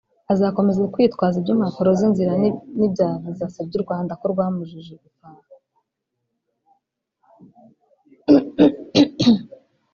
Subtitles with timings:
[0.33, 2.31] Azakomeza kwitwaza iby’impapuro zinzira
[2.77, 5.41] n’ibya visa asebye u Rwanda ko rwamujije gutaha